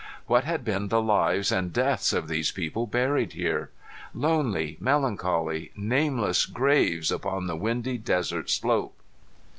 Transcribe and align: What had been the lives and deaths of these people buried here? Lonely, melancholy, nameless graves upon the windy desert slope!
What 0.25 0.45
had 0.45 0.65
been 0.65 0.87
the 0.87 0.99
lives 0.99 1.51
and 1.51 1.71
deaths 1.71 2.11
of 2.11 2.27
these 2.27 2.49
people 2.49 2.87
buried 2.87 3.33
here? 3.33 3.69
Lonely, 4.15 4.75
melancholy, 4.79 5.71
nameless 5.75 6.47
graves 6.47 7.11
upon 7.11 7.45
the 7.45 7.55
windy 7.55 7.99
desert 7.99 8.49
slope! 8.49 8.99